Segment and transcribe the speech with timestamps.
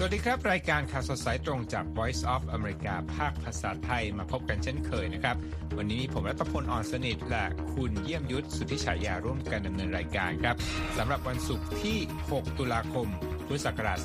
[0.00, 5.36] สวัสดีครับ รายการข่าวสดสายตรงจาก Voice of America ภาคภาษาไทยมาพบกันเช่นเคยนะครับ
[5.76, 7.44] วันนี้มีผมรัตพลอ่อนสนิทและ
[7.74, 10.56] คุณเยี่ยมยุทธสุทธิฉายาร่วมกันดำเนินรายการครับ
[10.98, 11.98] สำหรับวันศุกร์ที่
[12.30, 13.08] 6 ตุลาคม
[13.46, 13.98] พุทธศักราช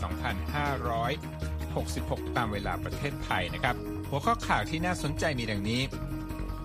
[1.56, 3.76] 2566 ตามเวลาประเทศไทยนะครับ
[4.10, 5.82] หัวข้อข่าวที่น่าสนใจมีดังนี้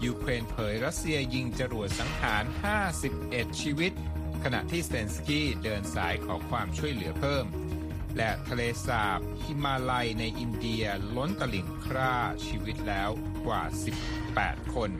[0.04, 2.44] ยูเครนเผยรัสเซียยิงจรวดสังหาร
[3.02, 3.92] 51 ชีวิต
[4.44, 7.46] ขณะที่เซนสกี้เดินสายขอความช่วยเหลือเพิ่ม
[8.18, 10.84] และทะเลสาบฮิมาลัยในอินเดีย
[11.16, 12.14] ล้นตลิ่งฆ่า
[12.46, 13.10] ชีวิตแล้ว
[13.46, 13.62] กว่า
[14.18, 14.90] 18 คน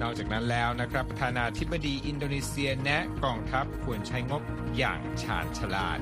[0.00, 4.42] นอกจากนั้นแล้วนะครับประธานาธิบดีอินโดนีเซียแนะกองทัพควรใช้งบ
[4.76, 5.98] อย่างชาญฉลาด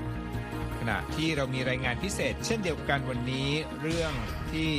[0.78, 4.12] ขณะที่เรามีรายงานพิเศษ เช่นเดียวกันวันนี้เรื่อง
[4.52, 4.72] ที่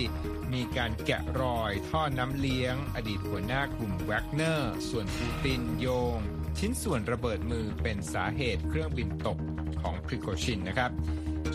[0.54, 6.20] มีการแกะรอยท่อน้ำเลี้ยง อดีตหัวหน้ากลุ่มแวกเนอร์ ส่วนปูตินโยง
[6.60, 9.38] ชิ้นส่วนระเบิดมือเป็นสาเหตุเครื่องบินตก
[9.82, 10.92] ของพริโกชินนะครับ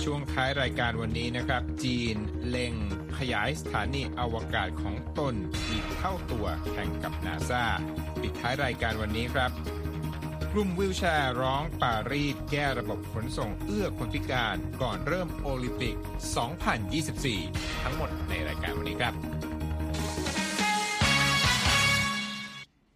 [0.04, 2.16] ช่วงท้ายรายการวันนี้นะครับ จีน
[2.48, 2.74] เล็ง
[3.18, 5.34] ขยายสถานีอวกาศของตน
[5.68, 7.64] อีกเท่าตัวแข่งกับนาซา
[8.20, 9.50] ปิดท้ายรายการวันนี้ครับ
[10.52, 15.96] กลุ่มวิวแชร์ร้องปารีสแก้ระบบขนส่งเอื้อคนพิการก่อนเริ่มโอลิมปิก
[17.30, 19.14] 2024 ทั้งหมดในรายการวันนี้ครับ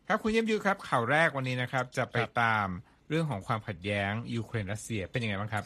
[0.08, 2.66] ครับคุณเยี่ยมยูครับข่าวแรกวันนี้นะครับจะไปตาม
[3.08, 5.64] เรื่องของความขัดแย้งยูเครนรัสเซียเป็นยังไงบ้างครับ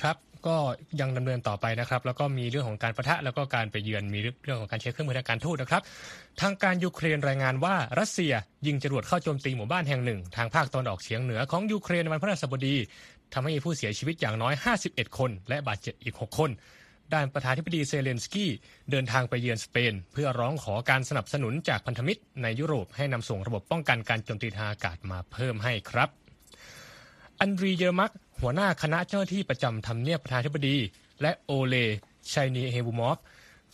[0.00, 0.56] ครับ ก็
[1.00, 5.82] ยังดำเนินต่อไปนะครับ แล้วก็มีเรื่องของการปะทะแล้วก็การไปเยือนมีเรื่องของการใช้เครื่องมือทางการทูตนะครับ
[6.40, 8.32] ทางการยูเครนรายงานว่ารัสเซีย
[8.66, 12.76] ยิงจรวดเข้าโจมตีหมู่บ้านแห่งหนึ่ง ทางภาคตะวันออกเฉียงเหนือของยูเครนในวันพฤหัสบดี
[13.32, 14.54] ทำให้มีผู้เสียชีวิตอย่างน้อย
[14.86, 16.50] 51 คน และบาดเจ็บอีก 6 คน
[17.14, 18.50] ด้านประธานธิบดีเซเลนสกี้
[18.90, 26.08] เดินทางไปเยือนสเปน เพื่อร้องขอการสนับสนุนจากพันธมิตรในยุโรปให้นำส่งระบบป้องกันการโจมตีทางอากาศมาเพิ่มให้ครับ
[27.40, 30.76] อันดรีเยอร์มัก หัวหน้าคณะเจ้าหน้าที่ประจำทำเนียบประธานาธิบดี
[31.22, 31.76] และโอเล
[32.32, 33.18] ห์ ซินีเยฮูบอฟ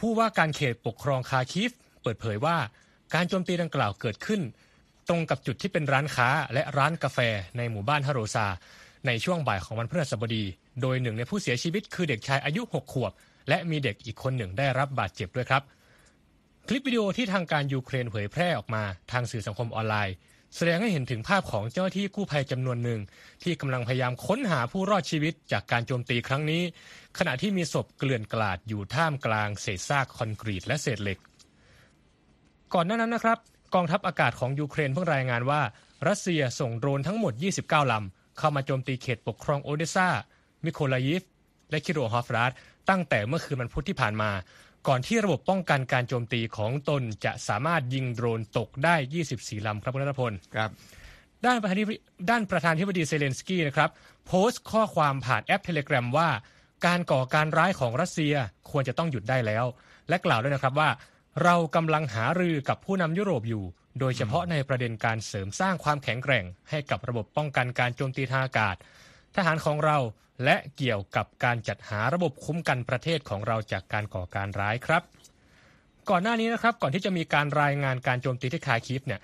[0.01, 1.71] ผู้ว่าการเขตปกครองคาร์คิฟ
[2.03, 2.57] เปิดเผยว่า
[3.15, 4.41] การโจมตีดังกล่าวเกิดขึ้น
[5.09, 7.19] ตรงกับจุดที่เป็นร้านค้าและร้านกาแฟ
[7.57, 8.47] ในหมู่บ้านฮาโรซา
[9.07, 10.45] ในช่วงบ่ายของวันพฤหัสบดี
[10.81, 13.13] โดยหนึ่งในผู้เสียชีวิตคือเด็กชายอายุ 6 ขวบ
[13.49, 15.63] และมีเด็กอีกคนหนึ่งได้รับบาดเจ็บด้วยครับ
[16.69, 18.83] คลิปวิดีโอที่ทางการยูเครนเผยแพร่ออกมา
[19.13, 20.15] ทางสื่อสังคมออนไลน์
[20.57, 23.01] แสดงให้เห็นถึงภาพของเจ้าหน้าที่กู้ภัยจำนวนหนึ่ง
[23.43, 26.63] ที่กำลังพยายามค้นหาผู้รอดชีวิตจากการโจมตีครั้งนี้
[27.19, 31.19] ขณะที่มีศพเกลื่อนกลาดอยู่ท่ามกลางเศษซากคอนกรีตและเศษเหล็ก
[32.75, 33.39] ก่อนหน้านั้นนะครับ
[33.75, 35.61] กองทัพอากาศของยูเครนเพิ่งรายงานว่า
[36.09, 37.33] รัสเซียส่งโดรนทั้งหมด
[37.65, 40.09] 29 ลำ เข้ามาโจมตีเขตปกครองโอเดซา
[40.65, 41.23] มิโคลายิฟ
[41.71, 42.53] และคิโรโวฮราด
[42.91, 44.31] ตั้งแต่เมื่อคืนวันพุธที่ผ่านมา
[44.89, 48.95] ก่อนที่ระบบป้องกันการโจมตีของตนจะสามารถยิงโดรนตกได้
[49.31, 50.71] 24 ลำครับคุณรัฐพลครับ
[51.47, 51.99] ด้านประธานาธิบดี
[52.31, 53.91] ด้านประธานาธิบดีเซเลนสกี้นะครับ
[54.27, 56.29] โพสต์ข้อความผ่านแอปเทเลแกรมว่า
[56.87, 58.35] การก่อการร้ายของรัสเซีย
[58.71, 59.65] ควรจะต้องหยุดได้แล้ว
[60.09, 60.91] และกล่าวด้วยนะครับว่า
[61.45, 63.65] เรากำลังหารือกับผู้นำยุโรปอยู่
[64.01, 68.77] โดยเฉพาะในประเด็นการเสริมสร้างความแข็งแกร่ง ให้กับระบบป้องกันการโจมตีทางอากาศ
[69.37, 69.99] ทหารของเรา
[70.45, 75.03] และเกี่ยวกับการจัดหาระบบคุ้มกันประเทศของเราจากการก่อการร้ายครับ
[76.11, 79.21] ก่อนหน้านี้นะครับก่อนที่จะมีการรายงานการโจมตีที่คาคิฟเนี่ย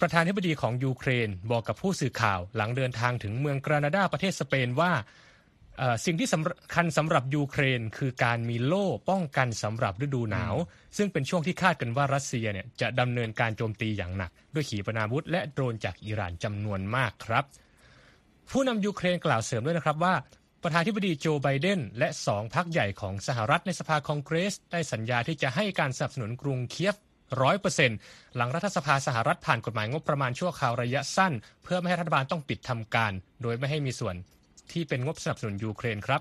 [0.00, 4.92] ประธานาธิบดีของยูเครนบอกกับผู้สื่อข่าวหลังเดินทางถึงเมืองกรานาดาประเทศสเปนว่า
[6.04, 10.54] สิ่งที่สำคัญสำหรับยูเครน คือการมีโล่ป้องกันสำหรับฤดูหนาว
[10.96, 17.44] ซึ่งเป็นช่วงที่คาดกันว่ารัสเซียเนี่ยจะดำเนินการโจมตีอย่างหนัก ด้วยขีปนาวุธและโดรนจากอิหร่านจำนวนมากครับ
[18.50, 20.14] ผู้นำยูเครนกล่าวเสริมด้วยนะครับว่า
[20.68, 26.96] ประธานาธิบดีโจไบเดนและสองพรรคใหญ่ของสหรัฐในสภาคองเกรส ได้สัญญาที่จะให้การสนับสนุนกรุงเคียฟ
[27.42, 27.98] ร้อยเปอร์เซ็นต์
[28.36, 31.32] หลังรัฐสภาสหรัฐผ่านกฎหมายงบประมาณชั่วคราวระยะสั้น
[31.62, 33.12] เพื่อไม่ให้รัฐบาลต้องปิดทำการ
[33.42, 34.14] โดยไม่ให้มีส่วน
[34.72, 36.20] ที่เป็นงบสนับสนุนยูเครนครับ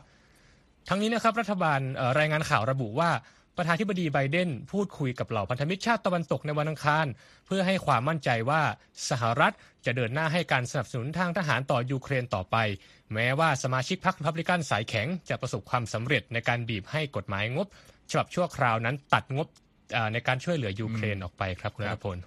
[0.90, 1.80] ทั้งนี้นะครับรัฐบาล
[2.20, 3.10] รายงานข่าวระบุว่า
[3.58, 7.06] ประธานธิบดีไบเดนพูดคุยกับเหล่าพันธมิตรชาติตะวันตกในวันอังคาร
[7.46, 8.62] เพื่อให้ความมั่นใจว่า
[9.10, 9.54] สหรัฐ
[9.86, 12.58] จะเดินหน้าให้การสนับสนุนทางทหารต่อยูเครนต่อไป
[13.14, 17.68] แม้ว่าสมาชิกพรรคพับลิกันสายแข็งจะประสบความสำเร็จในการบีบให้กฎหมายงบ
[18.12, 19.48] ฉบับชั่วคราวนั้นตัดงบ
[20.14, 22.18] ในการช่วยเหลือยูเครนออกไปครับคุณรัฐพล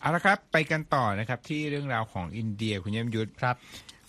[0.00, 3.56] เอาละครับไปกันต่อนะครับที่เรื่องราวของอินเดียคุณเยี่ยมยุทธครับ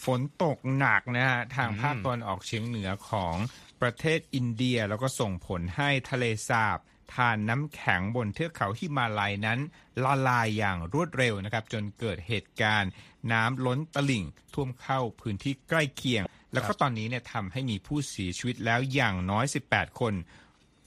[0.05, 3.35] ฝนตกหนักนะฮะทางอืมภาคตะวันออกเฉียงเหนือของ
[3.81, 6.77] ประเทศอินเดียแล้วก็ส่งผลให้ทะเลสาบ
[7.13, 9.59] ทานน้ำแข็งบนเทือกเขาฮิมาลัยนั้น
[10.03, 12.91] ละลายอย่างรวดเร็วนะครับ จนเกิดเหตุการณ์
[13.31, 20.13] น้ำล้นตลิ่ง ท่วมเข้าพื้นที่ใกล้เคียง แล้วก็ตอนนี้เนี่ยทำให้มีผู้เสียชีวิตแล้วอย่างน้อย 18 คน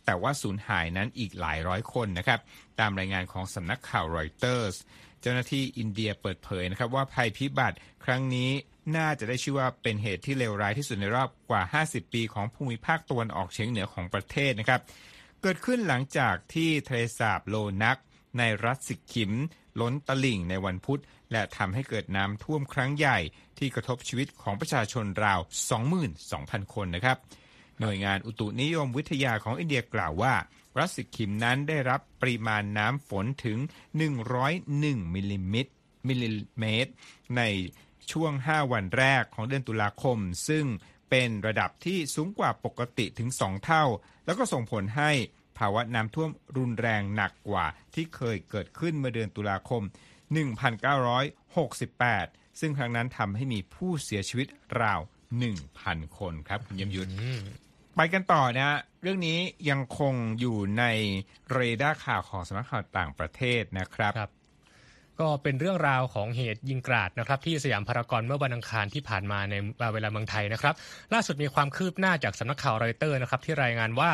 [0.05, 2.41] แต่ว่าสูญหายนั้นอีกหลายร้อยคนนะครับ
[2.81, 4.75] ตามรายงานของสำนักข่าวรอยเตอร์ส
[5.21, 8.51] เจ้าหน้าที่อินเดียเปิดเผยนะครับว่าภัยพิบัติครั้งนี้
[8.97, 14.81] น่าจะได้ชื่อว่าเป็นเหตุที่เลวร้ายที่สุดในรอบกว่า 50 ปีของภูมิภาคตะวันออกเฉียงเหนือของประเทศนะครับ
[15.43, 17.99] เกิดขึ้นหลังจากที่ทะเลสาบโลนัก
[18.39, 19.33] ในรัฐสิกิม
[19.81, 21.01] ล้นตลิ่งในวันพุธ
[21.33, 23.19] และทำให้เกิดน้ำท่วมครั้งใหญ่
[23.59, 25.41] ที่กระทบชีวิตของประชาชนราว
[26.07, 27.17] 22,000 คนนะครับ
[27.83, 30.35] หน่วยงานอุตุนิยมวิทยาของอินเดียกล่าวว่า
[30.79, 33.59] รัสสิกิมนั้นได้รับปริมาณน้ำฝนถึง
[34.37, 35.73] 101มิลลิเมตร
[36.09, 36.93] มิลลิเมตร
[37.37, 37.43] ใน
[38.13, 40.19] ช่วง 5 วันแรกของเดือนตุลาคม
[40.49, 40.65] ซึ่ง
[41.11, 43.85] เป็นระดับที่สูงกว่าปกติถึง 2 เท่า
[44.27, 45.11] แล้วก็ส่งผลให้
[45.59, 49.83] ภาวะน้ำท่วมรุนแรงหนักกว่าที่เคยเกิดขึ้นเมื่อเดือนตุลาคม
[51.41, 54.47] 1968 ซึ่งครั้งนั้นทำให้มีผู้เสียชีวิต
[54.83, 55.01] ราว
[55.59, 57.11] 1,000 คนครับคุณยมยุทธ
[57.97, 59.39] ไปกันต่อนะ เรื่องนี้
[59.71, 60.85] ยังคงอยู่ใน
[61.53, 64.33] เรดาร์ข่าวของสำนักข่าวต่างประเทศนะครับครับ
[65.21, 69.55] ก็เป็นเรื่องราวของเหตุยิงกราดนะครับที่สยามพารากอนเมื่อวันอังคารที่ผ่านมาใน
[69.95, 70.75] เวลาเมืองไทยนะครับ
[71.15, 74.11] ล่าสุดมีความคืบหน้าจากสำนักข่าวรอยเตอร์นะครับที่รายงานว่า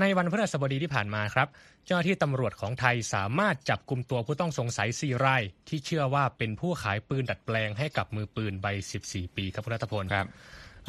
[0.00, 1.48] ในวันพฤหัสบดีที่ผ่านมาครับ
[1.86, 8.66] เจ้าหน้าที่ตำรวจของไทยสามารถจับกลุ่มตัวผู้ต้องสงสัย4รายที่เชื่อว่าเป็นผู้ขายปืนดัดแปลงให้กับมือปืนใบ
[9.02, 10.26] 14 ปีครับคุณรัตพลครับ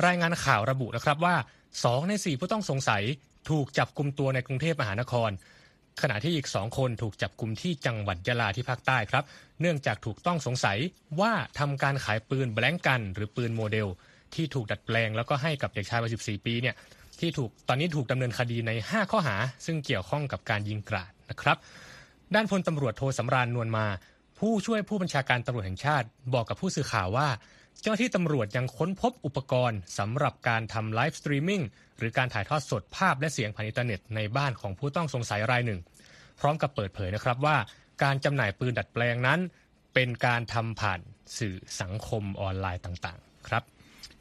[0.05, 1.35] รายงานข่าวระบุนะครับว่า
[1.81, 3.03] 2 ใน 4 ผู้ต้องสงสัย
[3.49, 5.31] ถูกจับกลุ่มตัวในกรุงเทพมหานคร
[6.01, 9.23] ขณะที่อีก 2 คนถูกจับกลุ่มที่จังหวัดยะลาที่ภาคใต้ครับ
[9.61, 10.77] เนื่องจากถูกต้องสงสัย
[11.19, 13.87] ว่าทำการขายปืนแบงกัน หรือปืนโมเดล
[14.35, 16.75] ที่ถูกดัดแปลงแล้วก็ให้กับเด็กชายวัย14 ปีเนี่ย
[17.19, 19.35] ที่ถูกตอนนี้ถูกดำเนินคดีใน 5 ข้อหา
[19.65, 21.57] ซึ่งเกี่ยวข้องกับการยิงกราดนะครับ
[22.35, 23.85] ด้านพลตำรวจโทสำราญนวลมา
[24.39, 27.27] ผู้ช่วยผู้บัญชาการตำรวจแห่งชาติ บอกกับผู้สื่อข่าวว่า
[27.81, 31.61] เจ้าหน้าที่ตำรวจยังค้นพบอุปกรณ์สำหรับการทำ live streaming
[31.97, 35.79] หรือการถ่ายทอดสดภาพและเสียงผ่านอินเทอร์เน็ตในบ้านของผู้ต้องสงสัยรายหนึ่ง
[36.39, 37.57] พร้อมกับเปิดเผยนะครับว่า
[38.03, 39.39] การจำหน่ายปืนดัดแปลงนั้น
[39.93, 40.99] เป็นการทำผ่าน
[41.37, 43.63] สื่อสังคมออนไลน์ต่างๆ ครับ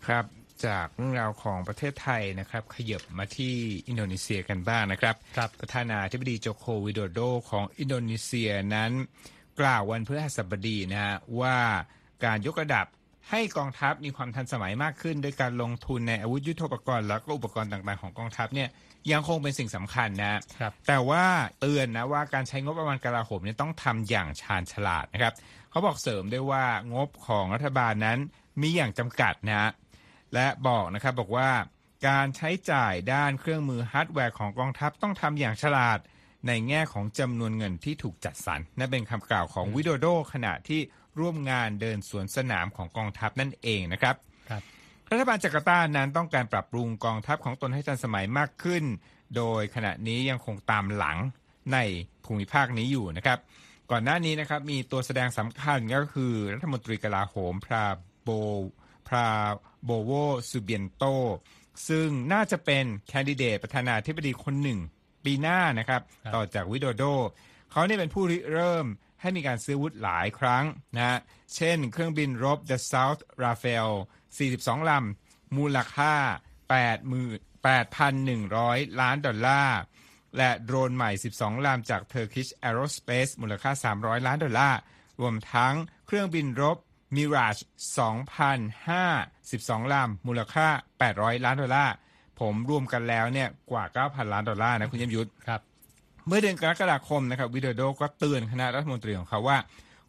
[0.06, 0.25] ครับ
[0.66, 3.54] จากเรื่องราวของประเทศไทยนะครับ ขยับมาที่
[3.88, 7.20] อินโดนีเซียกันบ้างนะครับครับประธานาธิบดีโจโกวิโดโด
[7.50, 8.90] ของอินโดนีเซียนั้น
[9.60, 11.58] กล่าววันพฤหัสบดีนะฮะว่า
[12.25, 12.87] การยกระดับ
[13.30, 18.69] ให้กองทัพมีความทันสมัยมากขึ้น โดยการลงทุนในอาวุธยุทโธปกรณ์ แล้วก็อุปกรณ์ต่างๆของกองทัพเนี่ย
[19.12, 21.24] ยังคงเป็นสิ่งสำคัญนะครับแต่ว่า
[21.60, 25.34] เตือนนะว่าการใช้งบประมาณกลาโหมเนี่ยต้องทำอย่างชาญฉลาดนะครับ
[25.70, 26.64] เขาบอกเสริมด้วยว่า
[26.94, 28.19] งบของรัฐบาลนั้น
[28.60, 29.70] มีอย่างจำกัดนะฮะ
[30.34, 31.50] และบอกนะครับบอกว่า
[32.08, 35.98] การใช้จ่ายด้านเครื่องมือฮาร์ดแวร์ของกองทัพต้องทำอย่างฉลาด
[36.46, 40.80] ในแง่ของจำนวนเงินที่ถูกจัดสรรนั่นเป็นคำกล่าวของวิโดโดขณะที่
[41.20, 44.17] ร่วมงานเดินสวนสนามของกองทัพนั่นเองนะครับ
[44.50, 44.62] ครับ
[45.11, 48.85] รัฐบาลจาการ์ตานั้นต้องการปรับปรุงกองทัพของตนให้ทันสมัยมากขึ้น
[49.37, 51.19] โดยขณะนี้ยังคงตามหลัง
[51.73, 51.79] ใน
[52.25, 53.38] ภูมิภาคนี้อยู่นะครับ
[53.91, 57.87] ก่อนหน้านี้นะครับมีตัวแสดงสำคัญก็คือรัฐมนตรีกลาโหมพรา
[58.23, 58.29] โบ
[59.09, 59.29] พรา
[59.85, 60.12] โบโว
[60.50, 61.05] ซูเบียนโต
[61.88, 64.79] ซึ่งน่าจะเป็นแคนดิเดตประธานาธิบดีคนหนึ่ง
[65.25, 67.05] ปีหน้านะครับครับต่อจากวิโดโด
[67.70, 68.87] เขาเนี่ยเป็นผู้ริเริ่ม
[69.22, 70.64] ให้มีการซื้อวุธหลายครั้ง
[70.96, 71.19] นะ
[71.54, 73.90] เช่นเครื่องบินรบ The South Rafael
[74.38, 76.14] 42 ลำ มูลค่า
[77.73, 79.80] 8,100 ล้านดอลลาร์
[80.37, 83.70] และโดรนใหม่ 12 ลำจาก Turkish Aerospace มูลค่า
[84.00, 84.78] 300 ล้านดอลลาร์
[85.20, 85.75] รวมทั้ง
[86.06, 86.76] เครื่องบินรบ
[87.16, 87.62] Mirage
[87.97, 90.68] 2,005 12ลำ มูลค่า
[91.06, 91.94] 800 ล้านดอลลาร์
[92.40, 95.61] ผมรวมกันแล้วเนี่ยกว่า 9,000 ล้านดอลลาร์นะคุณยมยุทธครับ
[96.26, 99.59] เมื่อเดือนกรกฎาคมนะครับวิโดโดก็เตือนคณะรัฐมนตรีของเขาว่า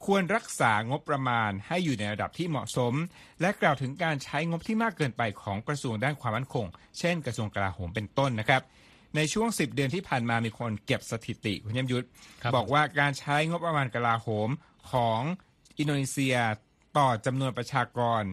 [0.06, 2.94] ควรรักษางบประมาณให้อยู่ในระดับที่เหมาะสม
[3.42, 6.66] และกล่าวถึงการใช้งบที่มากเกินไปของกระทรวงด้านความมั่นคง
[7.00, 8.62] เช่น กระทรวงกลาโหมเป็นต้นนะครับ
[9.16, 12.06] ในช่วง 10 เดือนที่ผ่านมามีคนเก็บสถิติคุณยมยุทธ
[12.42, 14.50] ครับบอกว่าการใช้งบประมาณกลาโหม
[14.92, 15.22] ของ
[15.78, 16.38] อินโดนีเซีย
[16.98, 18.24] ต่อจำนวนประชากร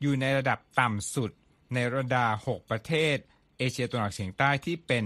[0.00, 1.30] อยู่ในระดับต่ำสุด
[1.74, 3.16] ในระดา6ประเทศ
[3.58, 5.04] เอเชียตะวันออกเฉียงใต้ที่เป็น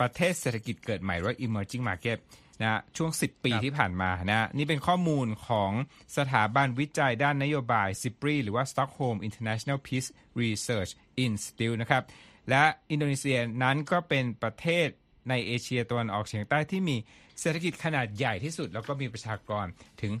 [0.00, 2.18] ประเทศเศรษฐกิจเกิดใหม่หรือว่า emerging market
[2.62, 5.72] นะช่วง 10 ปีครับที่ผ่านมานะนี่เป็นข้อมูลของ
[6.16, 10.08] สถาบันวิจัยด้านนโยบาย SIPRI หรือว่า Stockholm International Peace
[10.40, 10.90] Research
[11.24, 12.02] Institute นะครับ
[12.50, 14.88] และอินโดนีเซียนั้นก็เป็นประเทศ
[15.28, 16.96] ในเอเชียตะวันออกเฉียงใต้ที่มี
[17.40, 19.66] เศรษฐกิจขนาดใหญ่ที่สุด แล้วก็มีประชากร
[20.02, 20.12] ถึง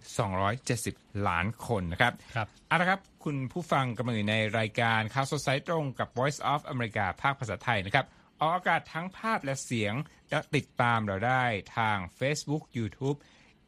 [0.60, 8.06] 270 ล้านคนนะครับครับเอาละครับคุณผู้ฟังกำลังอยู่ในรายการข่าวสดสายตรงกับ Voice of America ภาคภาษาไทยนะครับ
[8.40, 9.94] ออกอากาศทั้งภาพและเสียง
[10.30, 11.44] และติดตามเราได้
[11.76, 13.18] ทาง Facebook YouTube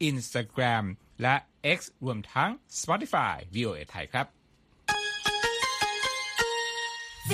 [0.09, 0.85] Instagram
[1.21, 1.35] และ
[1.77, 2.49] X รวมทั้ง
[2.81, 4.27] Spotify VOA ไทยครับ
[7.27, 7.31] ค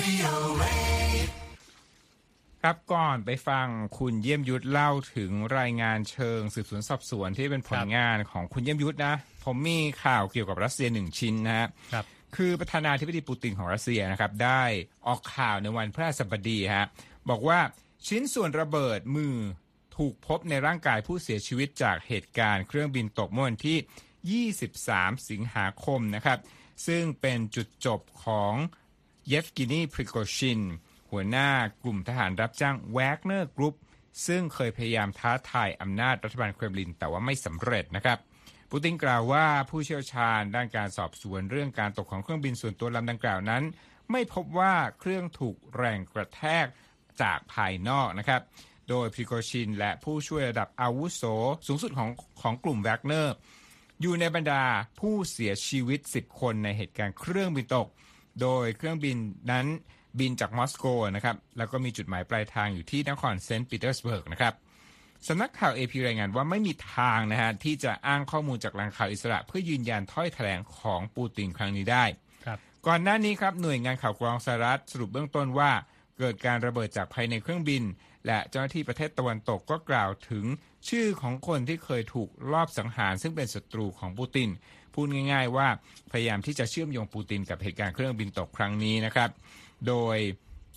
[2.62, 3.66] ครับก่อนไปฟัง
[3.98, 12.06] คุณเยี่ยมยุทธเล่าถึงรายงานเชิงสืบสวนสอบสวนที่เป็นผลงานของคุณเยี่ยมยุทธนะ ผมมีข่าวเกี่ยวกับรัสเซียหนึ่งชิ้นนะฮะครับ
[12.36, 14.62] คือประธานาธิบดีปูตินของรัสเซียนะครับได้
[15.06, 16.86] ออกข่าวในวันพฤหัสบดีฮะ
[17.28, 17.60] บอกว่า
[18.06, 19.36] ชิ้นส่วนระเบิดมือ
[19.96, 26.38] ถูกพบในร่างกายผู้เสียชีวิตจากเหตุการณ์เครื่องบินตกเมื่อวันที่ 23 สิงหาคมนะครับ
[26.86, 28.54] ซึ่งเป็นจุดจบของ
[29.28, 30.60] เยฟเกนีพริโกชิน
[31.10, 31.50] หัวหน้า
[31.82, 33.76] กลุ่มทหารรับจ้างแวกเนอร์กรุ๊ป
[34.26, 38.18] ซึ่งเคยพยายามท้าทายอำนาจรัฐบาลเครมลิน แต่ว่าไม่สำเร็จนะครับ
[38.70, 43.62] ปูตินกล่าวว่าผู้เชี่ยวชาญด้านการสอบสวนเรื่องการตกของเครื่องบินส่วนตัวลำดังกล่าวนั้น
[44.10, 46.66] ไม่พบว่าเครื่องถูกแรงกระแทก
[47.22, 48.40] จากภายนอกนะครับ
[48.88, 51.22] โดยพริโกชินและผู้ช่วยระดับอาวุโส
[51.66, 52.10] สูงสุดของ
[52.42, 53.34] ของกลุ่มแวกเนอร์
[54.00, 54.62] อยู่ในบรรดา
[55.00, 57.86] ผู้เสียชีวิต 10 คนในเหตุการณ์เครื่องบินตก
[58.40, 59.16] โดยเครื่องบิน
[59.50, 59.66] นั้น
[60.20, 60.84] บินจากมอสโก
[61.16, 64.54] นะครับแล้วก็มีจุดหมายปลายทางอยู่ที่นครเซนต์ปีเตอร์สเบิร์กนะครับ
[65.28, 72.04] สำนักข่าว AP รายงานว่าไม่มีทางนะฮะที่จะอ้างข้อมูลจากแหล่งข่าวอิสระ เพื่อยืนยันถ้อยแถลงของปูตินครั้งนี้ได้
[72.46, 75.70] ครับก่อนหน้านี้ครับหน่วยงานข่าวกรองสหรัฐสรุปเบื้องต้นว่า
[76.20, 77.82] เกิดการระเบิดจากภายในเครื่องบิน
[78.26, 80.44] และเจ้าหน้าที่ประเทศตะวันตกก็กล่าวถึง
[80.88, 84.48] ชื่อของคนที่เคยถูกลอบสังหาร ซึ่งเป็นศัตรูของปูติน
[84.94, 85.68] พูดง่าย ๆ ว่า
[86.12, 89.30] พยายามที่จะเชื่อมโยงปูตินกับเหตุการณ์เครื่องบินตกครั้งนี้นะครับ
[89.86, 90.16] โดย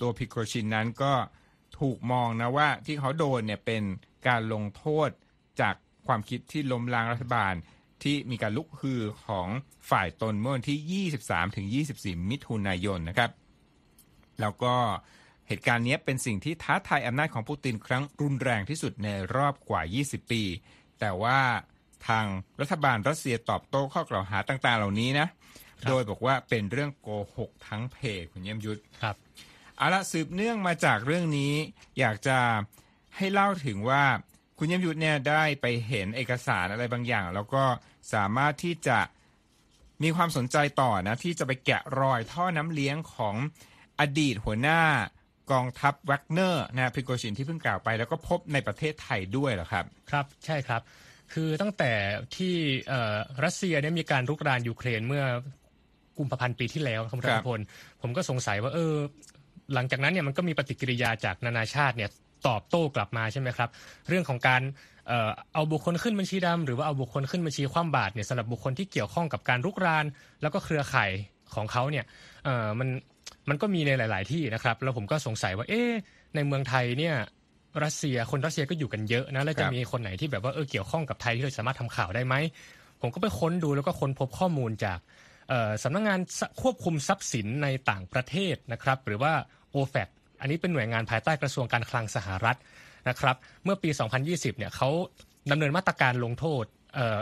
[0.01, 1.13] ตัวพิโกชินนั้นก็
[1.79, 3.83] ถูกมองนะว่าที่เขาโดนเนี่ยเป็น
[4.27, 5.09] การลงโทษ
[5.61, 5.75] จาก
[6.07, 7.53] ความคิดที่ล้มล้างรัฐบาล
[8.03, 9.47] ที่มีการลุกฮือของ
[9.89, 11.07] ฝ่ายตนเมื่อวันที่
[12.19, 13.31] 23-24 มิถุนายนนะครับ
[14.41, 14.75] แล้วก็
[15.47, 20.43] เหตุการณ์นี้เป็นสิ่งที่ท้าทายอำนาจของปูตินครั้งรุนแรงที่สุดในรอบกว่า 20 ปี
[20.99, 21.39] แต่ว่า
[22.07, 22.25] ทาง
[22.61, 25.27] รัฐบาลรัสเซียตอบโต้ข้อกล่าวหาต่าง ๆ เหล่านี้นะ
[25.81, 27.07] ครับโดยบอกว่าเป็นเรื่องโก
[27.37, 27.97] หกทั้งเพ
[28.31, 29.15] คุณเยี่ยมยุทธครับ
[29.77, 31.53] เอาละสืบเนื่องมาจากเรื่องนี้
[31.99, 32.39] อยากจะ
[33.17, 34.03] ให้เล่าถึงว่า
[34.57, 37.63] คุณเยี่ยมยุทธเนี่ยได้ไปเห็นเอกสารอะไรบางอย่าง แล้วก็
[38.13, 38.99] สามารถที่จะ
[40.03, 43.35] มีความสนใจต่อนะ ที่จะไปแกะรอยท่อน้ำเลี้ยงของ
[43.99, 44.81] อดีตหัวหน้า
[45.51, 50.81] กองทัพแวกเนอร์นะพริโกชินที่เพิ่งกล่าวไป แล้วก็พบในประเทศไทยด้วยเหรอครับ ครับใช่ครับ
[51.33, 51.91] คือตั้งแต่
[52.35, 52.53] ที่
[52.89, 55.23] เอ่อรัสเซียเนี่ยมีการรุกรานยูเครนเมื่อ
[56.17, 57.59] กุมภาพันธ์ปีที่แล้วครับคุณรัฐพลครับ
[58.01, 58.95] ผมก็สงสัยว่าเออ
[59.73, 62.09] หลังจากนั้นเนี่ยมันก็มีปฏิกิริยาจากนานาชาติเนี่ย
[62.47, 63.69] ตอบโต้กลับมาใช่ไหมครับ
[64.09, 64.61] เรื่องของการ
[65.07, 70.05] เอ่อเอาบุคคลขึ้นบัญชีดำหรือว่าเอาบุคคลขึ้นบัญชีคว่ำบาตรเนี่ยสำหรับบุคคลที่เกี่ยวข้องกับการรุกราน
[70.41, 71.11] แล้วก็เครือข่าย
[71.55, 72.05] ของเขาเนี่ย
[72.45, 72.89] เอ่อมัน
[73.49, 75.91] มันก็มีในหลาย ๆ ที่นะครับ แล้วผมก็สงสัยว่า เอ๊ะ
[76.35, 77.15] ในเมืองไทยเนี่ย
[77.83, 82.35] รัสเซียคนรัสเซียก็อยู่กันเยอะนะแล้วคจะรับมีคนไหนที่แบบว่าเออเกี่ยวข้องกับไทยที่เราสามารถทำข่าวได้ไหม
[83.01, 84.99] ผมก็ไปค้นดูแล้วก็ค้นพบข้อมูลจาก
[85.49, 86.19] เอ่อสำนักงาน
[86.61, 89.33] ควบคุมทรัพย์สินในต่างประเทศนะครับ หรือว่า
[89.75, 90.09] OFAC
[90.41, 92.57] อันนี้เป็นหน่วยงานภายใต้กระทรวงการคลังสหรัฐ
[93.09, 93.89] นะครับ เมื่อปี
[94.23, 94.89] 2020 เนี่ยเขา
[95.51, 96.63] ดำเนินมาตรการลงโทษ
[96.95, 97.19] เอ่อ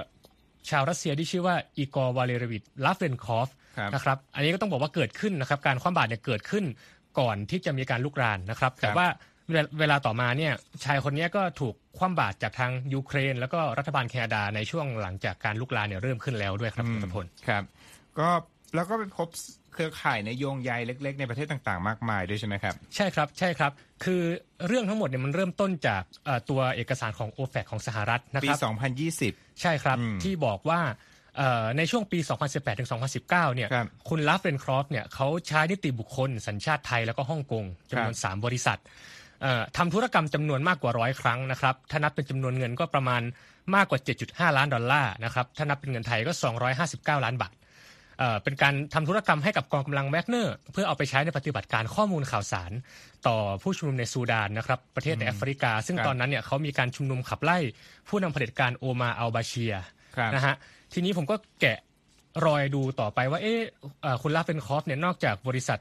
[0.70, 3.61] ชาวรัสเซียที่ชื่อว่าอีกอร์วาเลริวิชลาฟเรนคอฟครับ
[3.94, 6.66] นะครับ อันนี้ก็ต้องบอกว่าเกิดขึ้นนะครับ การคว่ำบาตรเนี่ยเกิดขึ้น
[7.20, 9.08] ก่อนที่จะมีการรุกรานนะครับ แต่ว่า
[9.50, 10.54] เวลาเวลาต่อมาเนี่ย
[10.86, 17.64] ชายคนนี้ก็ถูกคว่ำบาตรจากทางยูเครน แล้วก็รัฐบาลแคนาดาในช่วงหลังจากการรุกรานเนี่ยเริ่มขึ้นแล้วด้วยครับคุณรัฐพลครับ
[18.20, 18.30] ก็
[18.76, 19.28] แล้วก็ไปพบ
[19.74, 23.72] เครือข่ายในโยงใยเล็ก ๆ ในประเทศต่างๆ มากมายด้วยใช่ไหมครับ ใช่ครับใช่ครับ
[24.04, 24.22] คือ
[24.68, 28.62] เรื่องทั้งหมดเนี่ยมันเริ่มต้นจากเอ่อตัวเอกสารของ o f a c ของสหรัฐนะปีครับ
[29.16, 31.11] 2020 ใช่ครับอืมที่บอกว่าเอ่อ
[31.78, 32.20] ในช่วงปี
[32.50, 32.90] 2018ถึง
[33.22, 38.80] 2019 เนี่ยครับคุณลาฟเรนครอฟเนี่ยเขาใช้นิติบุคคล สัญชาติไทยแล้วก็ฮ่องกงจำนวน 3 บริษัท
[39.42, 43.22] เอ่อทำธุรกรรมจำนวนมากกว่าร้อยครั้งนะครับ ถ้านับเป็นจำนวนเงินก็ประมาณ
[43.76, 46.32] มากกว่า 7.5 ล้านดอลลาร์นะครับ ถ้านับเป็นเงินไทยก็
[47.20, 47.54] 259 ล้านบาท
[48.20, 52.72] เอ่อเป็นการทำธุรกรรมให้กับกองกำลังแวกเนอร์ เพื่อเอาไปใช้ในปฏิบัติการข้อมูลข่าวสาร
[53.28, 57.58] ต่อผู้ชุมนุมในซูดานนะครับประเทศในแอฟริกา ซึ่งครับตอนนั้นเนี่ยเขามีการชุมนุมขับไล่
[58.08, 59.76] ผู้นำเผด็จการโอมาร์อัลบาเชียร์
[60.16, 60.56] ครับนะฮะ
[60.94, 61.78] ทีนี้ผมก็แกะ
[62.46, 63.60] รอยดูต่อไปว่า เอ๊ะ
[64.02, 65.80] เอ่อคุณลาฟเรนคอฟเนี่ยนอกจากบริษัท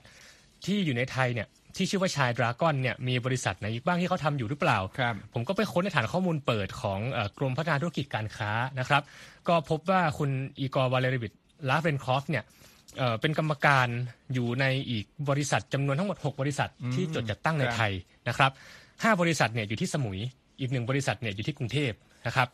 [0.64, 9.02] ที่อยู่ในไทยเนี่ยที่ชื่อว่า Shine Dragon เนี่ยมีบริษัทไหนอีกบ้างที่เขาทำอยู่หรือเปล่าครับผมก็ไปค้นในฐานข้อมูลเปิดของเอ่อกรมพัฒนาธุรกิจการค้านะครับ
[9.48, 11.32] ก็พบว่าคุณอีกอร์วาเลริวิช
[11.68, 12.44] ลาฟเรนคอฟเนี่ย
[12.98, 13.86] เอ่อเป็นกรรมการ
[14.34, 17.92] อยู่ในอีกบริษัทจำนวนทั้งหมด 6 บริษัทที่จดจัดตั้งในครับไทย
[18.28, 18.50] นะครับ
[19.02, 20.18] ห้าบริษัทเนี่ยอยู่ที่สมุย
[20.60, 21.92] อีกหนึ่งบริษัทเนี่ยอยู่ที่กรุงเทพ
[22.26, 22.48] นะครับ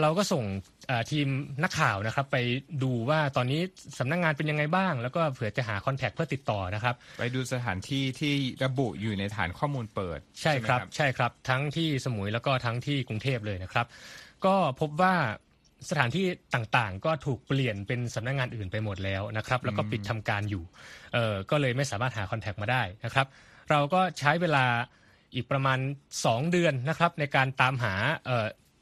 [0.00, 0.44] เราก็ส่ง
[0.86, 1.28] เอ่อทีม
[1.62, 2.36] นักข่าวนะครับ ไป
[2.82, 3.60] ดูว่าตอนนี้
[3.98, 8.34] สำนักงานเป็นยังไงบ้าง แล้วก็เผื่อจะหา contact เพื่อติดต่อนะครับ ไปดูสถานที่ที่
[8.64, 13.86] ระบุอยู่ในฐานข้อมูลเปิด ใช่ครับไหมใช่ครับ ทั้งที่สมุยแล้วก็ทั้งที่กรุงเทพเลยนะครับ
[14.44, 15.14] ก็พบว่า
[15.90, 20.64] สถานที่ต่างๆ ก็ถูกเปลี่ยนเป็นสำนักงานอื่นไปหมดแล้วนะครับ แล้วก็ปิดทำการอยู่
[21.14, 23.26] เออก็เลยไม่สามารถหาคอนแทคมาได้นะครับ
[23.70, 24.64] เราก็ใช้เวลา
[25.34, 25.78] อีกประมาณ
[26.14, 27.94] 2 เดือนนะครับในการตามหา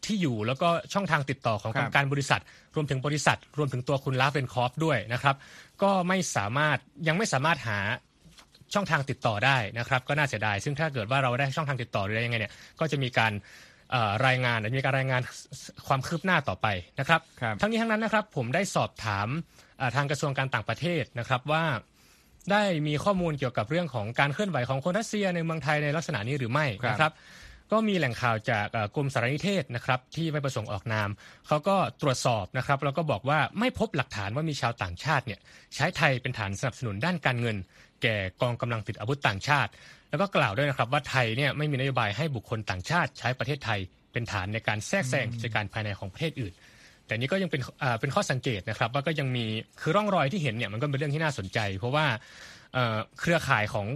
[0.06, 2.40] ที่อยู่แล้วก็ช่องทางติดต่อของกรรมการบริษัท
[2.76, 5.36] รวมถึงบริษัท รวมถึงตัวคุณลาเวนคอฟด้วยนะครับ
[5.82, 6.78] ก็ไม่สามารถ
[7.08, 7.78] ยังไม่สามารถหา
[8.74, 13.32] ช่องทางติดต่อได้นะครับ ก็น่าเสียดาย ซึ่งถ้าเกิดว่าเราได้ช่องทางติดต่อหรืออะไรยังไงเนี่ยก็จะมีการ
[14.26, 15.22] รายงานมีการรายงาน
[15.86, 16.66] ความคืบหน้าต่อไป
[17.00, 19.28] นะครับรบทั้งนี้ทั้งนั้นนะครับ ผมได้สอบถาม
[19.96, 21.64] ทางกระทรวงการต่างประเทศนะครับว่า
[22.50, 27.12] ได้มีข้อมูลเกี่ยวกับเรื่องของการเคลื่อนไหวของคนรัสเซียในเมืองไทยในลักษณะนี้หรือไม่นะครับ
[27.72, 31.08] ก็มีแหล่งข่าวจากกรมสารนิเทศนะครับที่ไม่ประสงค์ออกนาม
[31.46, 35.40] เขาก็ตรวจสอบนะครับแล้วก็บอกว่าไม่พบหลักฐานว่ามีชาวต่างชาติเนี่ย
[35.74, 37.56] ใช้ไทยเป็นฐานสนับสนุนด้านการเงิน
[38.02, 39.70] แก่กองกำลังติดอาวุธต่างชาติ
[40.10, 43.80] แล้วก็กล่าวด้วยนะครับว่าไทยเนี่ยไม่มีนโยบายให้บุคคลต่างชาติ ใช้ประเทศไทย
[44.12, 46.52] เป็นฐานในการแทรกแซงกิจการภายในของประเทศอื่น
[47.06, 47.60] แต่นี้ก็ยังเป็น
[48.00, 49.44] เป็นข้อสังเกตนะครับว่าก็ยังมี
[49.80, 52.06] คือร่องรอยที่เห็นเนี่ยมันก็เป็นเรื่องที่น่าสนใจ เพราะว่า
[53.20, 53.86] เครือข่ายของ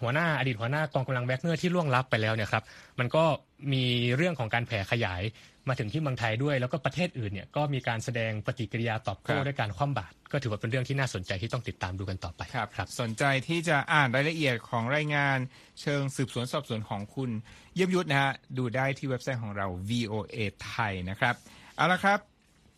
[0.00, 2.64] หัวหน้าอดีตหัวหน้ากองกำลังแวกเนอร์ที่ล่วงลับไปแล้วเนี่ยครับ
[2.98, 3.24] มันก็
[3.72, 3.84] มี
[4.16, 5.22] เรื่องของการแผ่ขยาย
[5.68, 15.38] มาถึงที่เมืองไทยด้วย แล้วก็ประเทศอื่นเนี่ยก็มีการแสดงปฏิกิริยาตอบโต้ด้วยการคว่ำบาตรก็ถือว่าเป็นเรื่องที่น่าสนใจที่ต้องติดตามดูกันต่อไปครับรบสนใจที่จะอ่านรายละเอียดของรายงาน
[15.80, 17.30] เชิงสืบสวนสอบสวนของคุณ
[17.74, 20.36] เยี่ยมยุทธนะฮะดูได้ที่เว็บไซต์ของเรา VOA
[20.66, 21.34] ไทยนะครับ
[21.76, 22.18] เอาละครับ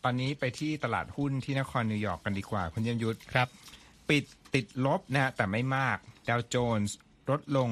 [0.03, 3.47] ตอนนี้ไปที่ตลาดหุ้นที่นครนิวยอร์กกันดีกว่าคุณเยี่ยมยุทธครับ
[4.09, 4.23] ปิด
[4.53, 5.97] ติดลบนะฮะแต่ไม่มาก
[6.29, 6.97] ดาวโจนส์
[7.29, 7.69] ลดลง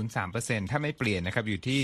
[0.00, 1.80] 0.03%ถ้าไม่เปลี่ยนนะครับ อยู่ที่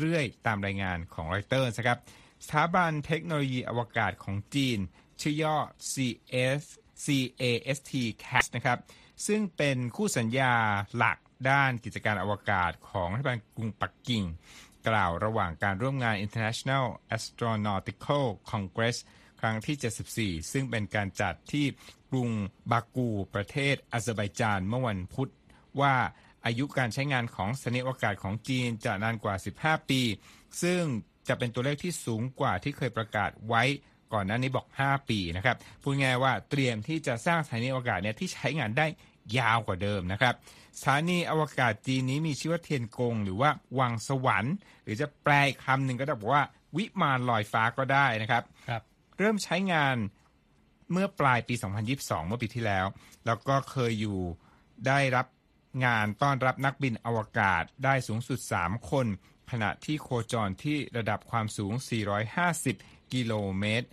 [0.00, 1.98] เรื่อยๆ ตามรายงานของรอยเตอร์นะครับ
[2.44, 4.78] สถาบันเทคโนโลยีอวกาศของจีน
[5.20, 5.56] ชื่อย่อ
[5.92, 6.62] CS
[7.04, 7.90] CAST
[8.22, 8.78] CAST นะครับ
[9.26, 10.54] ซึ่งเป็นคู่สัญญา
[10.96, 11.18] หลัก
[11.50, 14.24] ด้านกิจการอวกาศของรัฐบาลกรุงปักกิ่ง
[14.88, 16.84] กล่าวระหว่างการร่วมงาน International
[17.16, 18.96] Astronautical Congress
[19.40, 21.66] ครั้งที่ 74 ซึ่งเป็นการจัดที่
[22.10, 22.30] กรุง
[22.72, 25.30] บากู ประเทศอาเซอร์ไบจานเมื่อวันพุธ
[25.80, 25.94] ว่า
[26.46, 30.02] อายุการใช้งานของสถานีอวกาศของจีนจะนานกว่า 15 ปี
[30.62, 30.82] ซึ่ง
[31.28, 33.62] จะเป็นตัวเลขที่สูงกว่าที่เคยประกาศไว้
[34.12, 38.86] ก่อนหน้านี้บอก 5 ปีนะครับพูดง่ายว่าเตรียมที่จะสร้างสถานีอวกาศเนี่ยที่ใช้งานได้
[39.38, 40.34] ยาวกว่าเดิมนะครับ
[40.78, 45.32] สถานีอวกาศจีนนี้มีชื่อว่าเทียนกง หรือว่าวังสวรรค์ หรือจะแปล
[45.64, 46.44] คำหนึ่งก็ได้บอกว่า
[46.76, 48.82] วิมานลอยฟ้าก็ได้นะครับรบ
[49.18, 49.96] เริ่มใช้งาน
[50.92, 51.54] เมื่อปลายปี
[51.92, 52.86] 2022 เมื่อปีที่แล้ว
[53.26, 54.20] แล้วก็เคยอยู่
[54.86, 55.26] ได้รับ
[55.84, 59.06] งานต้อนรับนักบินอวกาศได้สูงสุด 3 คน
[59.50, 61.72] ขณะที่โคจรที่ระดับความสูง
[62.42, 63.86] 450 กิโลเมตร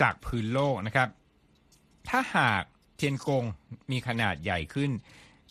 [0.00, 1.08] จากพื้นโลกนะครับ
[2.08, 2.62] ถ้าหาก
[2.96, 3.44] เทียนกง
[3.90, 4.90] มีขนาดใหญ่ขึ้น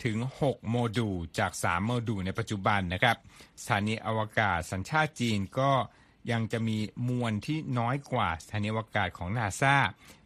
[0.04, 3.18] ถึง 6 โมดูลจาก 3 โมดูลในปัจจุบันนะครับ
[3.62, 5.72] สถานีอวกาศสัญชาติจีนก็
[6.32, 6.78] ยังจะมี
[7.10, 9.76] มวลที่น้อยกว่าสถานีอวกาศของนาซา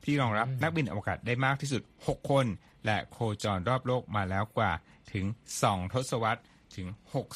[0.03, 2.45] ที่รองรับนักบินอวกาศได้มากที่สุด 6 คน
[2.85, 4.71] และโคจรรอบโลกมาแล้วกว่า
[5.13, 5.25] ถึง
[5.61, 6.41] 2 ทศวรรษ
[6.75, 6.87] ถึง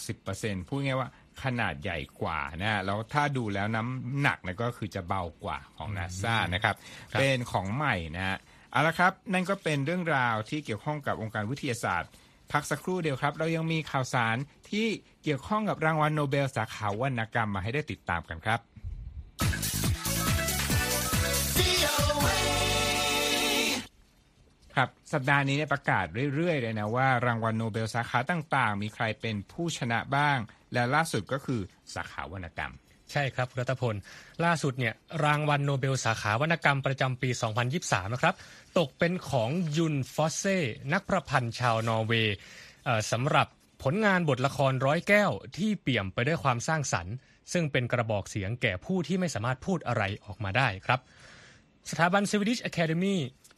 [0.10, 1.10] 60%พูดง่ายว่า
[1.44, 6.76] ขนาดใหญ่กว่านะแล้วถ้าดูแล้วน้ำหนักนะก็คือจะเบากว่าของนาซานะครับ
[7.20, 8.38] เป็นของใหม่นะฮะ
[8.72, 12.12] เอาละครับ นั่นก็เป็นเรื่องราวที่เกี่ยวข้องกับองค์การวิทยาศาสตร์
[12.52, 14.38] พักสักครู่เดียวครับ เรายังมีข่าวสาร
[14.70, 14.88] ที่
[15.24, 18.60] เกี่ยวข้องกับรางวัลโนเบลสาขาวรรณกรรมมาให้ได้ติดตามกันครับ
[24.76, 26.06] ครับสัปดาห์นี้เนี่ยประกาศ
[26.36, 30.38] เรื่อยๆเลยนะว่ารางวัลโนเบลสาขาต่างๆ มีใครเป็นผู้ชนะบ้าง
[30.74, 31.62] และล่าสุดก็คือ
[31.94, 32.74] สาขาวรรณกรรม
[33.12, 33.96] ใช่ครับรัฐพล
[34.46, 34.94] ล่าสุดเนี่ย
[35.26, 37.30] รางวัลโนเบลสาขาวรรณกรรมประจำปี
[37.72, 38.36] 2023 นะครับ
[38.78, 40.58] ตกเป็นของยุนฟอสเซ่
[40.94, 42.36] นักประพันธ์ชาวนอร์เวย์
[43.12, 43.48] สำหรับ
[43.84, 47.14] ผลงานบทละครร้อยแก้วที่เปี่ยมไปด้วยความสร้างสรรค์
[47.54, 51.00] ซึ่งเป็นกระบอกเสียงแก่ผู้ที่ไม่สามารถพูดอะไรออกมาได้ครับ
[51.90, 53.16] สถาบัน Swedish Academy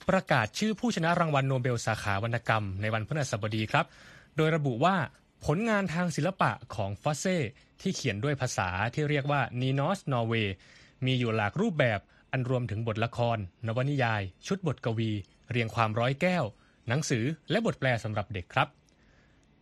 [0.09, 3.85] ประกาศชื่อผู้ชนะรางวัลโนเบลสาขาวรรณกรรมในวันพฤหัสบดีครับ
[4.37, 4.95] โดยระบุว่า
[5.45, 7.25] ผลงานทางศิลปะของฟอสเซ
[7.81, 10.53] ที่เขียนด้วยภาษาที่เรียกว่านีนอสก์นอร์เวย์
[11.05, 11.99] มีอยู่หลากรูปแบบ
[12.31, 13.37] อันรวมถึงบทละคร
[13.67, 15.11] นวนิยาย ชุดบทกวี
[15.51, 16.43] เรียงความร้อยแก้ว
[16.87, 18.67] หนังสือและบทแปลสำหรับเด็กครับ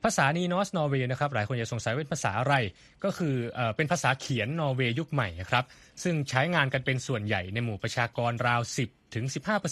[0.03, 2.55] ภาษานีนอสนอร์เวย์นะครับหลายคนจะสงสัยว่าเป็นภาษาอะไร
[3.03, 5.65] ก็คือเอเป็นภาษาเขียนนอร์เวย์ยุคใหม่ครับ
[6.03, 9.25] ซึ่งใช้งานกันเป็นส่วนใหญ่ในหมู่ประชากรราว 10ถึง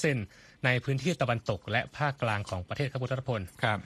[0.09, 3.79] 15%ในพื้นที่ตะวันตก และภาคกลางของประเทศครับพุทธพลครับ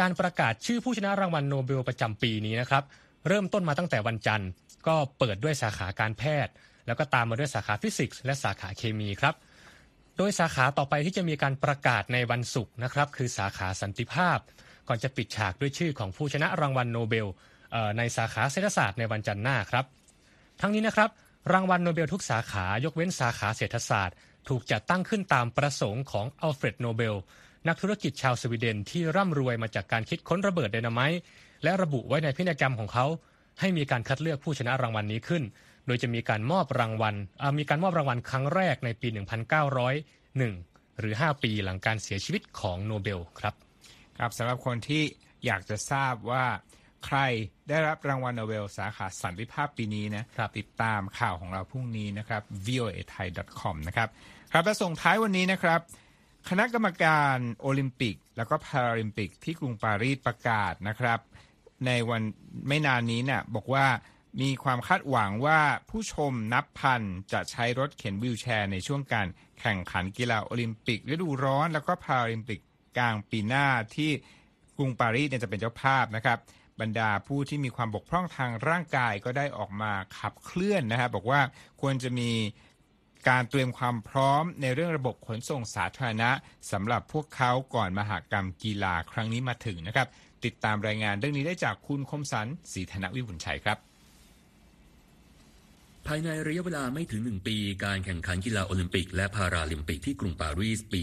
[0.00, 2.84] การประกาศชื่อผู้ชนะรางวัลโนเบลประจำปีนี้นะครับ
[3.26, 4.48] เริ่มต้นมาตั้งแต่วันจันทร์
[4.86, 6.52] ก็เปิดด้วยสาขาการแพทย์
[6.86, 9.34] แล้วก็ตามมาด้วยสาขาฟิสิกส์และสาขาเคมีครับ
[10.16, 14.38] โดยสาขาต่อไปที่จะมีการประกาศในวันศุกร์นะครับ คือสาขาสันติภาพ
[14.88, 17.26] ก่อนจะปิดฉากด้วยชื่อของผู้ชนะรางวัลโนเบล
[17.98, 19.84] ในสาขาเศรษฐศาสตร์ในวันจันทร์หน้าครับ
[20.60, 21.10] ทั้งนี้นะครับ
[21.52, 24.16] รางวัลโนเบลทุกสาขายกเว้นสาขาเศรษฐศาสตร์
[24.48, 27.14] ถูกจัดตั้งขึ้นตามประสงค์ของอัลเฟรดโนเบล
[27.68, 31.20] นักธุรกิจชาวสวีเดนที่ร่ำรวยมาจากการคิดค้นระเบิดไดนาไมต์
[31.62, 33.06] และระบุไว้ในพินัยกรรมของเขา
[33.60, 35.42] ให้มีการคัดเลือกผู้ชนะรางวัลนี้ขึ้น
[35.86, 39.08] โดยจะมีการมอบรางวัลอ่ามีการมอบรางวัลครั้งแรกในปี
[39.84, 43.54] 1901 หรือ 5 ปีหลังการเสียชีวิตของโนเบลครับ
[44.18, 45.02] ครับสำหรับคนที่
[45.46, 46.44] อยากจะทราบว่า
[47.06, 47.18] ใคร
[47.68, 53.26] ได้รับรางวัลโนเบลสาขาสันติภาพปีนี้นะครับติดตามข่าวของเราพรุ่งนี้นะครับ voa thai
[53.60, 54.08] com นะครับ
[54.52, 55.80] ครับและส่งท้ายวันนี้นะครับ
[56.48, 61.20] คณะกรรมการโอลิมปิก แล้วก็พาราลิมปิกที่กรุงปารีสประกาศนะครับ
[61.86, 62.22] ในวัน
[62.68, 63.86] ไม่นานนี้เนี่ยบอกว่า
[64.42, 65.60] มีความคาดหวังว่า
[65.90, 69.26] ผู้ชมนับพันจะใช้รถเข็นวิวแชร์ในช่วงการ
[69.60, 72.60] แข่งขันกีฬาโอลิมปิกฤดูร้อนแล้วก็พาราลิมปิก
[72.98, 74.10] กลางปีหน้าที่
[74.76, 76.38] กรุงปารีสเนี่ยจะเป็นเจ้าภาพนะครับ
[76.80, 81.40] บรรดาผู้ที่มีความบกพร่องทางร่างกายก็ได้ออกมาขับเคลื่อนนะครับบอกว่า
[81.80, 82.30] ควรจะมี
[83.28, 86.30] การเตรียมความพร้อมในเรื่องระบบขนส่งสาธารณะ
[86.72, 90.08] สำหรับพวกเขาก่อนมหากรรมกีฬาครั้งนี้มาถึงนะครับ
[90.46, 93.78] ติดตามรายงานเรื่องนี้ได้จากคุณคมสันศรีธนวิบุญชัยครับ
[96.06, 101.02] ภายในระยะเวลาไม่ถึง1ปี การแข่งขันกีฬาโอลิมปิก และพาราลิมปิกที่กรุงปารีสปี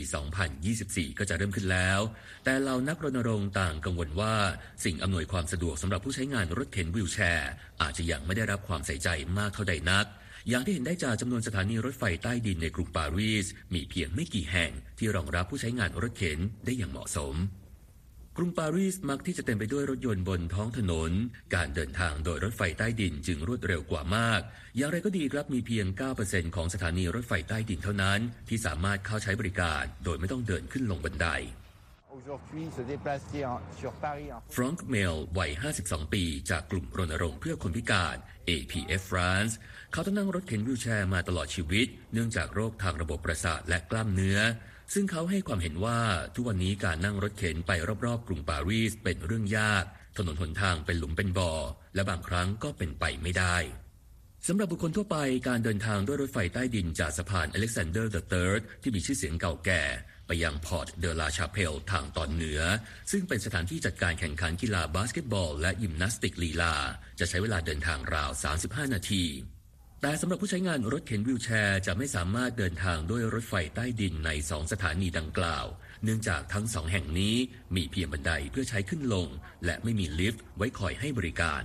[0.59, 1.99] 2024 ก็จะเริ่มขึ้นแล้ว
[2.45, 4.35] แต่เหล่านักรณรงค์ต่างกังวลว่า
[4.85, 7.51] สิ่งอำนวยความสะดวกสำหรับผู้ใช้งานรถเข็นวิวแชร์
[7.81, 10.05] อาจจะยังไม่ได้รับความใส่ใจมากเท่าใดนัก
[10.49, 17.35] อย่างที่เห็นได้จากจำนวนสถานีรถไฟใต้ดินในกรุงปารีส มีเพียงไม่กี่แห่งที่รองรับผู้ใช้งานรถเข็นได้อย่างเหมาะสม
[18.37, 21.11] กรุงปารีสมักที่จะเต็มไปด้วยรถยนต์บนท้องถนน
[21.55, 24.41] การเดินทางโดยรถไฟใต้ดินจึงรวดเร็วกว่ามาก
[24.77, 25.85] อย่างไรก็ดีครับมีเพียง
[26.21, 28.19] 9%ของสถานีรถไฟใต้ดินเท่านั้น
[28.49, 31.29] ที่สามารถเข้าใช้บริการโดยไม่ต้องเดินขึ้นลงบันได
[32.19, 35.51] Aujourd'hui, se déplacer en- sur Paris en ฟรองก์เมลวัย
[35.83, 38.15] 52 ปี จากกลุ่มรณรงค์เพื่อคนพิการ
[38.49, 39.53] APF France
[39.91, 44.39] เขาต้องนั่งรถเข็นวิวแชร์มาตลอดชีวิต เนื่องจากโรคทางระบบประสาทและกล้ามเนื้อ
[44.93, 45.99] ซึ่งเขาให้ความเห็นว่า
[46.35, 47.71] ทุกวันนี้การนั่งรถเข็นไป
[48.05, 49.85] รอบๆ กรุงปารีสเป็นเรื่องยาก
[50.17, 51.51] ถนนหนทางเป็นหลุมเป็นบ่อ
[51.95, 53.57] และบางครั้งก็เป็นไปไม่ได้
[54.47, 59.83] สำหรับบุคคลทั่วไปการเดินทางด้วยรถไฟใต้ดินจากสะพานอเล็กซานเดอร์ the Third ที่มีชื่อเสียงเก่าแก่
[60.27, 62.61] ไปยังพอร์ตเดลาชาเพลทางตอนเหนือ
[63.11, 66.75] ซึ่งเป็นสถานที่จัดการแข่งขันกีฬาบาสเกตบอล และยิมนาสติกลีลา
[67.19, 68.31] จะใช้เวลาเดินทางราว
[68.63, 69.23] 35 นาที
[70.05, 75.65] แต่สำหรับผู้ใช้งานรถเข็นวิวแชร์จะไม่สามารถเดินทางด้วยรถไฟใต้ดินในสองสถานีดังกล่าว
[76.03, 77.35] เนื่องจากทั้งสองแห่งนี้
[77.75, 79.27] มีเพียงบันไดเพื่อใช้ขึ้นลง
[79.65, 81.61] และไม่มีลิฟต์ไว้คอยให้บริการ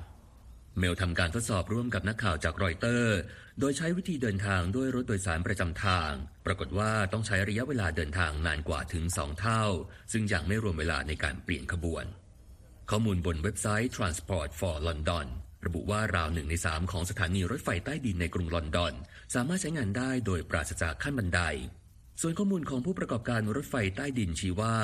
[0.78, 3.18] เมลทำการทดสอบร่วมกับนักข่าวจากรอยเตอร์
[3.60, 6.10] โดยใช้วิธีเดินทางด้วยรถโดยสารประจำทาง
[6.46, 9.64] ปรากฏว่าต้องใช้ระยะเวลาเดินทางนานกว่าถึง2เท่า
[10.12, 12.04] ซึ่งยังไม่รวมเวลาในการเปลี่ยนขบวน
[12.90, 15.28] ข้อมูลบนเว็บไซต์ Transport for London
[15.66, 18.94] ระบุว่าราวหนึ่งในสามของสถานีรถไฟใต้ดินในกรุงลอนดอน
[19.34, 21.40] สามารถใช้งานได้โดยปราศจากขั้นบันได
[22.20, 24.74] ส่วนข้อมูลของผู้ประกอบการรถไฟใต้ดินชี้ว่า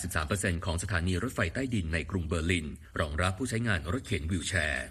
[0.00, 2.66] 83%ของสถานีรถไฟใต้ดินในกรุงเบอร์ลิน
[3.00, 4.86] รองรับผู้ใช้งานรถเข็นวิวแชร์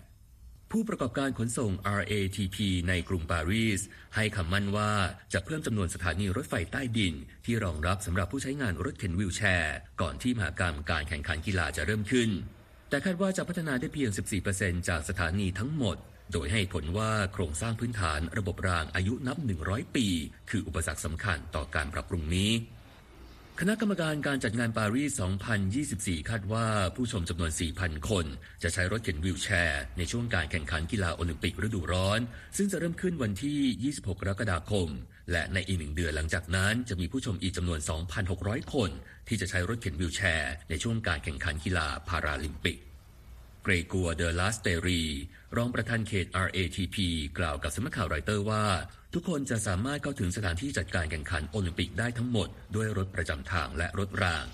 [0.72, 2.58] ผู้ประกอบการขนส่ง RATP
[2.90, 3.82] ในกรุงปารีส
[4.16, 4.92] ให้คำมั่นว่า
[5.34, 7.13] จะเพิ่มจำนวนสถานีรถไฟใต้ดิน
[7.46, 12.30] ที่รองรับสำหรับผู้ใช้งานรถเข็นวิวแชร์ ก่อนที่มหากรรมการแข่งขันกีฬาจะเริ่มขึ้น
[12.89, 14.10] แต่คาดว่าจะพัฒนาได้เพียง
[14.50, 15.97] 14%จากสถานีทั้งหมด
[16.32, 20.08] โดยให้ผลว่าโครงสร้างพื้นฐานระบบรางอายุนับ 100 ปี
[20.50, 22.52] คืออุปสรรคสำคัญต่อการปรับปรุงนี้
[23.60, 25.21] คณะกรรมการการจัดงานปารีส
[25.76, 28.26] 2024 คาดว่าผู้ชมจำนวน 4,000 คน
[28.63, 32.19] จะใช้รถเข็นวิวแชร์ ในช่วงการแข่งขันกีฬาโอลิมปิกฤดูร้อน
[32.58, 34.88] ซึ่งจะเริ่มขึ้นวันที่ 26 กรกฎาคม
[35.32, 37.80] และในอีกหนึ่งเดือนหลังจากนั้นจะมีผู้ชมอีกจำนวน
[38.26, 38.90] 2,600 คน
[39.28, 42.78] ที่จะใช้รถเข็น wheelchair ในช่วงการแข่งขันกีฬาพาราลิมปิก
[43.63, 45.02] เกรกัวเดอลาสเตรี
[45.58, 46.98] รองประธานเขต RATP
[47.38, 48.66] กล่าวกับสำนักข่าวรอยเตอร์ว่า
[49.13, 54.46] ทุกคนจะสามารถเข้าถึงสถานที่จัดการแข่งขันโอลิมปิกได้ทั้งหมด ด้วยรถประจำทางและรถราง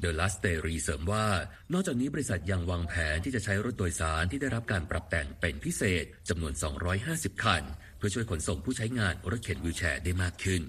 [0.00, 1.26] เดลัสเตรีเสริมว่า
[1.72, 6.52] นอกจากนี้บริษัทยังวางแผนที่จะใช้รถโดยสารที่ได้รับการปรับแต่งเป็นพิเศษจำนวน
[6.98, 7.62] 250 คัน
[7.98, 10.62] เพื่อช่วยขนส่งผู้ใช้งานรถเข็นวิวแชร์ได้มากขึ้น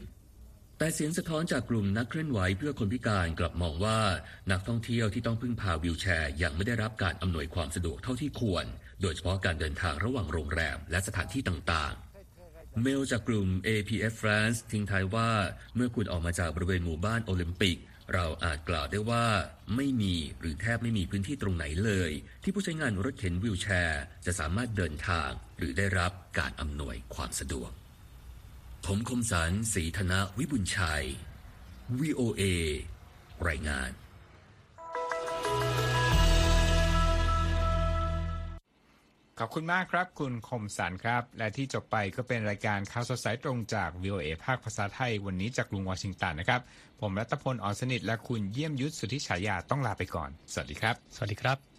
[0.77, 3.99] แต่เสียงสะท้อนจากกลุ่มนักเคลื่อนไหวเพื่อคนพิการกลับมองว่า
[4.51, 8.65] นักท่องเที่ยวที่ต้องพึ่งพาวิวแชร์ยังไม่ได้รับการอำนวยความสะดวกเท่าที่ควร
[9.01, 15.29] โดยเฉพาะการเดินทางระหว่างโรงแรมและสถานที่ต่างๆเมลจากกลุ่ม APF France ทิ้งท้ายว่า
[15.75, 17.77] เมื่อคุณออกมาจากบริเวณหมู่บ้านโอลิมปิก
[18.13, 19.25] เราอาจกล่าวได้ว่า
[19.75, 22.11] ไม่มีหรือแทบไม่มีพื้นที่ตรงไหนเลย
[22.43, 27.71] ที่ผู้ใช้งานรถเข็นวิวแชร์ จะสามารถเดินทางหรือได้รับการอำนวยความสะดวก
[28.85, 31.05] ผมคมสันศรีธนวิบุญชัย
[31.99, 32.43] VOA
[33.47, 33.89] รายงาน
[39.41, 46.61] ขอบคุณมากครับ คุณคมสันครับ และที่จบไปก็เป็นรายการข่าวสดสายตรงจาก VOA ภาคภาษาไทย วันนี้จากกรุงวอชิงตันนะครับ
[47.01, 51.78] ผมรัตพลอ่อนสนิทและคุณเยี่ยมยุทธสุทธิฉายาต้องลาไปก่อน สวัสดีครับ สวัสดีครับ